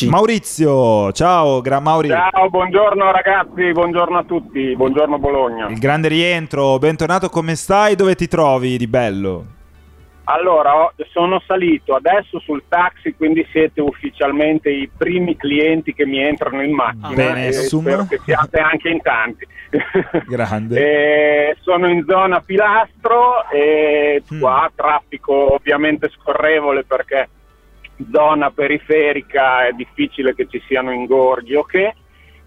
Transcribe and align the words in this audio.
eccoci. 0.00 0.08
Maurizio, 0.08 1.12
ciao, 1.12 1.60
Gran 1.60 1.82
Mauri. 1.82 2.08
Ciao, 2.08 2.48
buongiorno 2.48 3.10
ragazzi, 3.10 3.72
buongiorno 3.72 4.18
a 4.18 4.24
tutti, 4.24 4.74
buongiorno 4.76 5.18
Bologna. 5.18 5.68
Il 5.68 5.78
grande 5.78 6.08
rientro, 6.08 6.78
bentornato, 6.78 7.28
come 7.28 7.54
stai? 7.56 7.94
Dove 7.96 8.14
ti 8.14 8.26
trovi 8.28 8.76
di 8.78 8.86
bello? 8.86 9.44
Allora, 10.24 10.92
sono 11.10 11.42
salito 11.44 11.96
adesso 11.96 12.38
sul 12.38 12.62
taxi, 12.68 13.14
quindi 13.16 13.44
siete 13.50 13.80
ufficialmente 13.80 14.70
i 14.70 14.88
primi 14.96 15.34
clienti 15.36 15.92
che 15.92 16.06
mi 16.06 16.20
entrano 16.20 16.62
in 16.62 16.72
macchina. 16.72 17.08
Ah, 17.08 17.14
bene, 17.14 17.50
spero 17.52 18.06
che 18.08 18.20
siate 18.24 18.60
anche 18.60 18.90
in 18.90 19.00
tanti. 19.02 19.44
Grande. 20.28 21.56
Sono 21.62 21.88
in 21.88 22.04
zona 22.08 22.40
Pilastro 22.40 23.48
e 23.50 24.22
Mm. 24.32 24.38
qua 24.38 24.70
traffico 24.72 25.54
ovviamente 25.54 26.08
scorrevole 26.10 26.84
perché 26.84 27.28
zona 28.12 28.50
periferica 28.50 29.66
è 29.66 29.72
difficile 29.72 30.34
che 30.34 30.46
ci 30.48 30.62
siano 30.66 30.92
ingorghi 30.92 31.54
o 31.54 31.62
che. 31.64 31.94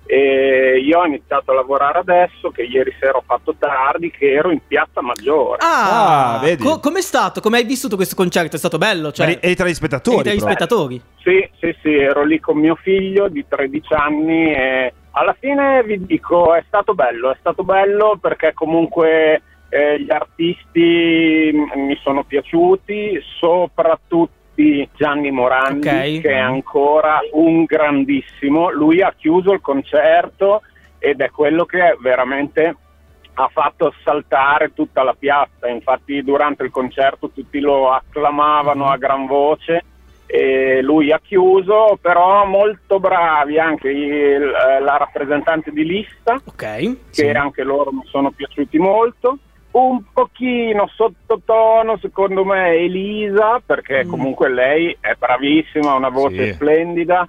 E 0.06 0.82
io 0.84 1.00
ho 1.00 1.06
iniziato 1.06 1.52
a 1.52 1.56
lavorare 1.56 2.00
adesso, 2.00 2.50
che 2.52 2.64
ieri 2.64 2.94
sera 3.00 3.18
ho 3.18 3.24
fatto 3.26 3.56
tardi, 3.58 4.12
che 4.12 4.34
ero 4.34 4.52
in 4.52 4.60
Piazza 4.68 5.02
Maggiore. 5.02 5.60
Ah, 5.62 6.34
Ah, 6.36 6.40
vedi? 6.40 6.62
co- 6.62 6.80
com'è 6.82 7.00
stato? 7.02 7.40
Come 7.40 7.60
hai 7.60 7.64
vissuto 7.64 7.96
questo 7.96 8.14
concerto? 8.16 8.58
È 8.58 8.60
stato 8.60 8.78
bello? 8.78 9.14
Cioè, 9.14 9.38
Eri, 9.40 9.56
tra 9.56 9.66
gli 9.66 9.74
spettatori. 9.74 10.18
eri 10.18 10.24
tra 10.24 10.34
gli 10.34 10.38
proprio. 10.40 10.58
spettatori? 10.58 11.02
Sì, 11.24 11.50
sì, 11.58 11.76
sì, 11.82 11.94
ero 11.96 12.26
lì 12.26 12.38
con 12.42 12.58
mio 12.58 12.76
figlio 12.76 13.30
di 13.30 13.46
13 13.48 13.94
anni 13.94 14.54
e 14.54 14.94
alla 15.12 15.36
fine 15.40 15.82
vi 15.84 16.06
dico 16.06 16.54
è 16.54 16.64
stato 16.68 16.94
bello, 16.94 17.32
è 17.32 17.38
stato 17.40 17.64
bello 17.64 18.18
perché 18.20 18.52
comunque 18.54 19.42
eh, 19.70 20.02
gli 20.02 20.12
artisti 20.12 21.50
mm, 21.54 21.80
mi 21.86 21.98
sono 22.04 22.24
piaciuti, 22.26 23.22
soprattutto 23.40 24.42
Gianni 24.56 25.32
Morandi 25.32 25.88
Ok. 25.88 26.22
che 26.22 26.30
è 26.30 26.38
ancora 26.38 27.20
un 27.32 27.64
grandissimo, 27.66 28.70
lui 28.72 29.02
ha 29.02 29.14
chiuso 29.18 29.52
il 29.52 29.62
concerto 29.62 30.62
ed 31.00 31.22
è 31.22 31.30
quello 31.32 31.66
che 31.66 31.98
veramente 32.00 32.76
ha 33.36 33.48
fatto 33.52 33.94
saltare 34.04 34.74
tutta 34.74 35.02
la 35.02 35.16
piazza, 35.18 35.68
infatti 35.68 36.22
durante 36.24 36.64
il 36.64 36.70
concerto 36.70 37.32
tutti 37.32 37.60
lo 37.60 37.90
acclamavano 37.92 38.86
a 38.90 38.98
gran 38.98 39.26
voce 39.26 39.84
e 40.28 40.82
lui 40.84 41.12
ha 41.12 41.20
chiuso, 41.20 41.98
però 42.00 42.46
molto 42.46 43.00
bravi 43.00 43.58
anche 43.60 43.90
il- 43.90 44.54
eh, 44.54 44.80
la 44.80 44.98
rappresentante 44.98 45.72
di 45.72 45.84
lista, 45.84 46.34
Ok. 46.46 46.56
che 46.58 46.98
Sì. 47.10 47.28
anche 47.30 47.64
loro 47.64 47.92
mi 47.92 48.04
sono 48.06 48.30
piaciuti 48.32 48.78
molto. 48.78 49.40
Un 49.74 50.04
pochino 50.14 50.88
sottotono, 50.94 51.98
secondo 51.98 52.46
me, 52.46 52.76
Elisa, 52.76 53.60
perché 53.66 54.06
Mm. 54.06 54.10
comunque 54.10 54.50
lei 54.50 54.96
è 55.00 55.16
bravissima, 55.18 55.92
ha 55.92 55.96
una 55.96 56.10
voce 56.10 56.48
Sì. 56.50 56.54
splendida. 56.54 57.26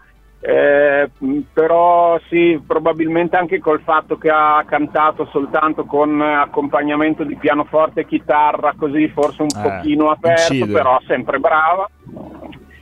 eh, 0.47 1.09
però 1.55 2.21
sì, 2.29 2.63
probabilmente 2.67 3.35
anche 3.35 3.61
col 3.61 3.81
fatto 3.81 4.19
che 4.19 4.29
ha 4.29 4.63
cantato 4.67 5.25
soltanto 5.33 5.87
con 5.87 6.21
accompagnamento 6.21 7.25
di 7.25 7.35
pianoforte 7.37 8.01
e 8.01 8.07
chitarra, 8.07 8.75
così 8.77 9.09
forse 9.09 9.41
un 9.41 9.49
Eh, 9.49 9.59
pochino 9.63 10.11
aperto, 10.11 10.53
incide. 10.53 10.71
però 10.73 11.01
sempre 11.07 11.39
brava 11.39 11.89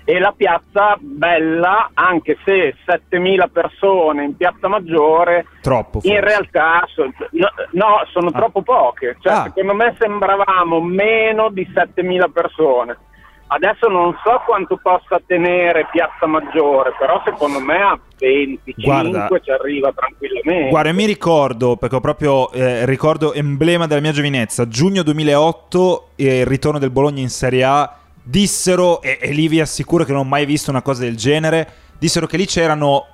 e 0.05 0.19
la 0.19 0.33
piazza 0.37 0.97
bella, 0.99 1.91
anche 1.95 2.37
se 2.45 2.75
7000 2.85 3.49
persone 3.49 4.25
in 4.25 4.37
piazza 4.37 4.69
Maggiore, 4.69 5.47
Troppo. 5.61 6.01
in 6.03 6.21
realtà 6.21 6.85
so- 6.95 7.05
no, 7.33 7.49
no, 7.73 8.03
sono 8.13 8.29
Ah. 8.29 8.33
troppo 8.39 8.63
poche. 8.63 9.17
Cioè, 9.21 9.33
Ah. 9.33 9.43
secondo 9.45 9.75
me 9.75 9.95
sembravamo 9.99 10.81
meno 10.81 11.51
di 11.51 11.69
7000 11.73 12.29
persone. 12.29 12.97
Adesso 13.55 13.87
non 13.89 14.17
so 14.25 14.41
quanto 14.47 14.79
possa 14.83 15.21
tenere 15.27 15.87
Piazza 15.93 16.25
Maggiore, 16.27 16.95
però 16.99 17.21
secondo 17.23 17.61
me 17.61 17.77
a 17.83 17.99
25 18.19 18.83
Guarda. 18.83 19.29
ci 19.43 19.51
arriva 19.51 19.93
tranquillamente. 19.95 20.71
Guarda, 20.71 20.93
mi 20.95 21.05
ricordo, 21.05 21.77
perché 21.77 21.97
ho 21.97 22.01
proprio 22.01 22.51
eh, 22.53 22.87
ricordo 22.87 23.35
emblema 23.35 23.87
della 23.87 24.01
mia 24.01 24.13
giovinezza, 24.13 24.67
giugno 24.69 25.03
2008, 25.03 26.09
eh, 26.17 26.41
il 26.41 26.47
ritorno 26.47 26.79
del 26.79 26.89
Bologna 26.91 27.21
in 27.21 27.29
Serie 27.29 27.63
A, 27.65 27.95
dissero, 28.23 29.03
e, 29.03 29.19
e 29.21 29.33
lì 29.33 29.49
vi 29.49 29.61
assicuro 29.61 30.05
che 30.05 30.13
non 30.13 30.21
ho 30.23 30.29
mai 30.29 30.47
visto 30.47 30.71
una 30.71 30.83
cosa 30.83 31.03
del 31.03 31.17
genere, 31.17 31.69
dissero 31.99 32.27
che 32.27 32.37
lì 32.37 32.47
c'erano 32.47 33.07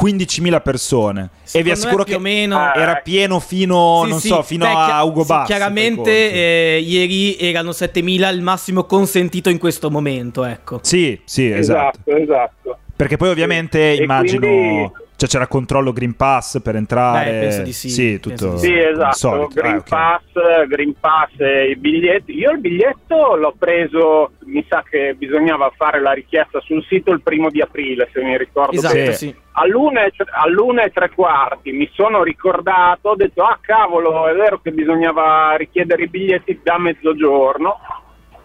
15.000 0.00 0.60
persone. 0.62 1.22
e 1.22 1.62
vi 1.62 1.70
Secondo 1.70 1.72
assicuro 1.72 2.04
che 2.04 2.14
o 2.14 2.18
meno- 2.20 2.58
Ah, 2.58 2.72
era 2.74 2.94
pieno 2.96 3.38
fino, 3.40 4.02
Sì, 4.04 4.10
non 4.10 4.20
sì, 4.20 4.28
so, 4.28 4.42
fino 4.42 4.64
beh, 4.64 4.72
a 4.72 5.02
Ugo 5.04 5.22
sì, 5.22 5.26
Bassi. 5.28 5.46
chiaramente 5.46 6.32
eh, 6.32 6.78
ieri 6.80 7.36
erano 7.38 7.72
7000 7.72 8.28
il 8.30 8.40
massimo 8.40 8.84
consentito 8.84 9.50
in 9.50 9.58
questo 9.58 9.90
momento, 9.90 10.44
ecco. 10.44 10.78
Sì, 10.82 11.20
sì, 11.24 11.50
esatto. 11.50 11.98
esatto, 12.06 12.16
esatto. 12.16 12.78
Perché 12.96 13.16
poi 13.16 13.28
ovviamente 13.30 13.92
E 13.92 14.02
immagino... 14.02 14.40
quindi- 14.46 14.90
Cioè 15.20 15.28
c'era 15.28 15.46
controllo 15.48 15.92
Green 15.92 16.16
Pass 16.16 16.62
per 16.62 16.76
entrare. 16.76 17.30
Beh, 17.30 17.38
penso 17.40 17.62
di 17.62 17.72
sì, 17.74 18.18
tutto 18.20 18.28
penso 18.48 18.52
di 18.52 18.58
Sì, 18.58 18.72
il 18.72 18.78
esatto. 18.78 19.50
Green, 19.52 19.74
Ah, 19.74 19.76
ok. 19.76 19.88
Pass, 19.90 20.66
Green 20.66 20.94
Pass 20.98 21.30
e 21.36 21.70
i 21.72 21.76
biglietti. 21.76 22.32
Io 22.38 22.50
il 22.52 22.58
biglietto 22.58 23.36
l'ho 23.36 23.54
preso, 23.58 24.30
mi 24.46 24.64
sa 24.66 24.82
che 24.88 25.14
bisognava 25.18 25.70
fare 25.76 26.00
la 26.00 26.12
richiesta 26.12 26.58
sul 26.60 26.82
sito 26.86 27.12
il 27.12 27.20
primo 27.20 27.50
di 27.50 27.60
aprile, 27.60 28.08
se 28.14 28.22
mi 28.22 28.38
ricordo 28.38 28.72
Esatto, 28.74 28.94
bene. 28.94 29.12
sì. 29.12 29.34
All'una 29.52 30.04
e, 30.04 30.12
all'una 30.42 30.84
e 30.84 30.90
tre 30.90 31.10
quarti 31.10 31.72
mi 31.72 31.90
sono 31.92 32.22
ricordato, 32.22 33.10
ho 33.10 33.14
detto, 33.14 33.42
ah 33.42 33.58
cavolo, 33.60 34.26
è 34.26 34.34
vero 34.34 34.58
che 34.62 34.70
bisognava 34.72 35.54
richiedere 35.56 36.04
i 36.04 36.08
biglietti 36.08 36.60
da 36.62 36.78
mezzogiorno. 36.78 37.76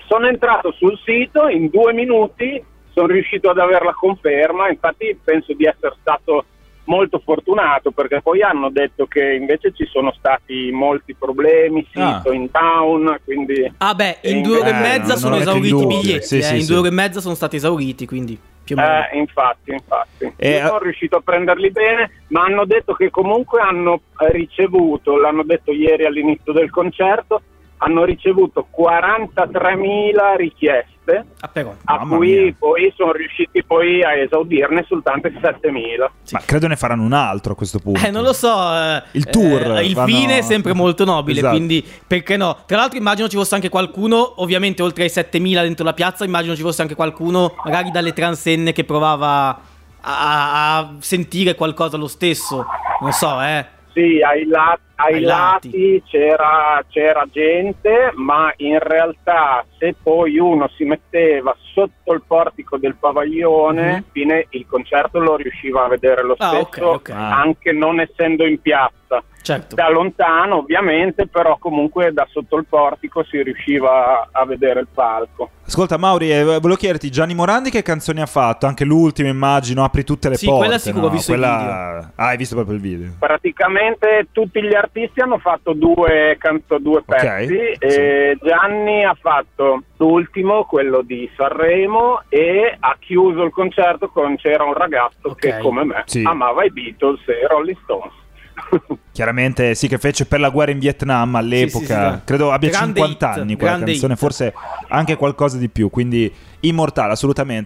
Sono 0.08 0.28
entrato 0.28 0.74
sul 0.74 1.00
sito, 1.06 1.48
in 1.48 1.70
due 1.70 1.94
minuti 1.94 2.62
sono 2.92 3.08
riuscito 3.08 3.50
ad 3.50 3.60
avere 3.60 3.86
la 3.86 3.94
conferma, 3.94 4.68
infatti 4.70 5.18
penso 5.24 5.54
di 5.54 5.64
essere 5.64 5.96
stato 6.02 6.44
molto 6.86 7.20
fortunato 7.24 7.92
perché 7.92 8.22
poi 8.22 8.42
hanno 8.42 8.70
detto 8.70 9.06
che 9.06 9.34
invece 9.34 9.74
ci 9.74 9.86
sono 9.86 10.12
stati 10.18 10.72
molti 10.72 11.14
problemi, 11.16 11.86
Ah. 11.94 12.18
sito 12.18 12.32
in 12.34 12.50
town, 12.52 13.18
quindi... 13.24 13.72
Ah 13.78 13.94
beh, 13.94 14.18
in 14.24 14.38
Eh, 14.38 14.42
due 14.42 14.60
ore 14.60 14.70
e 14.70 14.72
non 14.74 14.82
mezza 14.82 15.16
sono 15.16 15.36
avete 15.36 15.50
esauriti 15.50 15.84
i 15.84 15.88
biglietti, 15.88 16.26
Sì, 16.26 16.38
eh, 16.38 16.42
sì, 16.42 16.56
in 16.56 16.62
sì. 16.62 16.68
due 16.68 16.78
ore 16.80 16.88
e 16.90 16.92
mezza 16.92 17.20
sono 17.20 17.36
stati 17.36 17.56
esauriti, 17.56 18.06
quindi 18.06 18.40
più 18.64 18.76
o 18.78 18.82
meno. 18.82 18.94
Eh, 19.12 19.18
infatti, 19.20 19.72
infatti. 19.72 20.34
E- 20.38 20.50
Io 20.58 20.66
sono 20.68 20.80
riuscito 20.80 21.18
a 21.18 21.22
prenderli 21.22 21.72
bene, 21.72 22.12
ma 22.30 22.44
hanno 22.44 22.66
detto 22.66 22.94
che 22.94 23.10
comunque 23.10 23.62
hanno 23.62 24.02
eh, 24.20 24.32
ricevuto, 24.32 25.18
l'hanno 25.18 25.44
detto 25.44 25.72
ieri 25.72 26.06
all'inizio 26.06 26.52
del 26.54 26.70
concerto, 26.72 27.42
hanno 27.86 28.04
ricevuto 28.04 28.68
43.000 28.76 30.36
richieste, 30.38 31.26
Ah, 31.40 31.48
però. 31.48 31.74
a 31.86 32.00
cui 32.00 32.42
mia. 32.44 32.54
poi 32.58 32.92
sono 32.96 33.12
riusciti 33.12 33.64
poi 33.64 34.04
a 34.04 34.16
esaudirne 34.16 34.84
soltanto 34.88 35.28
7.000. 35.28 36.10
Ma 36.32 36.40
credo 36.46 36.68
ne 36.68 36.76
faranno 36.76 37.04
un 37.04 37.14
altro 37.14 37.54
a 37.54 37.56
questo 37.56 37.80
punto. 37.80 38.06
Eh, 38.06 38.10
non 38.12 38.24
lo 38.24 38.34
so. 38.34 38.50
eh, 38.74 39.04
Il 39.12 39.26
tour, 39.26 39.78
eh, 39.78 39.86
il 39.86 39.94
vanno- 39.94 40.08
fine 40.08 40.38
è 40.40 40.42
sempre 40.42 40.74
molto 40.74 41.06
nobile, 41.06 41.40
Esatto. 41.40 41.56
quindi 41.56 41.86
perché 42.08 42.38
no? 42.38 42.58
Tra 42.66 42.78
l'altro 42.78 42.98
immagino 42.98 43.28
ci 43.28 43.36
fosse 43.38 43.56
anche 43.56 43.70
qualcuno, 43.70 44.42
ovviamente 44.42 44.82
oltre 44.82 45.04
ai 45.04 45.10
7000 45.10 45.62
dentro 45.62 45.86
la 45.86 45.94
piazza, 45.94 46.26
immagino 46.26 46.56
ci 46.56 46.62
fosse 46.62 46.82
anche 46.82 46.96
qualcuno, 46.96 47.56
magari 47.64 47.92
dalle 47.92 48.14
transenne, 48.14 48.72
che 48.74 48.84
provava 48.84 49.60
a, 50.02 50.78
a- 50.78 50.96
sentire 51.00 51.56
qualcosa 51.56 51.98
lo 51.98 52.08
stesso. 52.08 52.66
Non 53.02 53.12
so, 53.12 53.42
eh. 53.42 53.66
Sì, 53.94 54.22
ai, 54.22 54.46
la- 54.48 54.78
ai 54.96 55.16
Ai 55.16 55.22
lati, 55.22 55.70
lati. 55.72 56.04
c'era, 56.08 56.84
c'era 56.90 57.26
gente, 57.32 58.12
ma 58.16 58.52
in 58.58 58.80
realtà 58.80 59.66
se 59.78 59.96
poi 60.02 60.38
uno 60.38 60.68
si 60.76 60.84
metteva 60.86 61.56
sotto 61.74 62.14
il 62.14 62.24
portico 62.26 62.78
del 62.78 62.96
pavaglione, 62.98 63.92
Mhm. 63.94 64.04
fine 64.12 64.48
il 64.52 64.66
concerto 64.68 65.20
lo 65.20 65.36
riusciva 65.36 65.86
a 65.86 65.88
vedere 65.90 66.24
lo 66.24 66.36
Ah, 66.38 66.60
ok, 66.60 66.68
stesso, 66.74 66.88
ok. 66.88 67.10
anche 67.10 67.72
non 67.72 68.00
essendo 68.00 68.46
in 68.46 68.60
piazza. 68.62 69.24
Certo. 69.42 69.76
Da 69.76 69.90
lontano 69.90 70.58
ovviamente, 70.58 71.28
però 71.28 71.58
comunque 71.60 72.12
da 72.12 72.26
sotto 72.32 72.58
il 72.58 72.66
portico 72.68 73.24
si 73.26 73.44
riusciva 73.44 74.28
a 74.32 74.44
vedere 74.44 74.80
il 74.80 74.88
palco. 74.92 75.52
Ascolta, 75.68 75.98
Mauri, 75.98 76.32
eh, 76.32 76.44
volevo 76.44 76.74
chiederti: 76.76 77.12
Gianni 77.12 77.36
Morandi 77.36 77.70
che 77.70 77.84
canzoni 77.84 78.22
ha 78.22 78.26
fatto? 78.26 78.66
Anche 78.66 78.86
l'ultima, 78.86 79.30
immagino, 79.30 79.84
apri 79.84 80.04
tutte 80.04 80.30
le 80.30 80.36
Sì, 80.36 80.46
porte. 80.48 80.62
quella 80.64 80.80
sicuro, 80.80 81.02
no? 81.04 81.08
ho 81.10 81.12
visto 81.12 81.32
il 81.34 81.38
Quella- 81.40 82.12
Ah, 82.16 82.28
hai 82.30 82.38
visto 82.38 82.56
proprio 82.56 82.76
il 82.76 82.82
video. 82.82 83.12
Praticamente 83.20 84.28
tutti 84.32 84.62
gli 84.64 84.74
artisti 84.74 84.85
hanno 85.18 85.38
fatto 85.40 85.74
due, 85.74 86.36
canto, 86.40 86.78
due 86.80 87.02
pezzi. 87.04 87.56
e 87.80 88.38
Gianni 88.42 89.04
ha 89.04 89.16
fatto 89.20 89.84
l'ultimo, 89.98 90.66
quello 90.66 91.02
di 91.02 91.30
Sanremo, 91.36 92.22
e 92.30 92.76
ha 92.80 92.96
chiuso 93.00 93.44
il 93.44 93.52
concerto 93.52 94.10
con 94.10 94.36
C'era 94.38 94.64
un 94.64 94.74
ragazzo 94.74 95.30
Ok. 95.30 95.40
che 95.40 95.58
come 95.60 95.84
me 95.84 96.04
Sì. 96.06 96.24
amava 96.26 96.64
i 96.64 96.72
Beatles 96.72 97.22
e 97.28 97.48
Rolling 97.48 97.78
Stones. 97.84 98.14
Chiaramente 99.12 99.76
sì, 99.76 99.88
che 99.88 99.98
fece 99.98 100.26
per 100.26 100.40
la 100.40 100.50
guerra 100.50 100.72
in 100.72 100.80
Vietnam 100.80 101.36
all'epoca. 101.36 101.86
Sì, 101.86 101.86
sì, 101.86 102.18
sì. 102.18 102.22
Credo 102.26 102.52
abbia 102.52 102.70
Grande 102.70 103.00
50 103.02 103.30
hit, 103.32 103.38
anni 103.40 103.56
quella 103.56 103.78
canzone, 103.78 104.14
hit. 104.14 104.20
forse 104.20 104.54
anche 104.88 105.16
qualcosa 105.16 105.58
di 105.58 105.70
più. 105.70 105.90
Quindi 105.90 106.34
immortale, 106.62 107.12
assolutamente. 107.12 107.64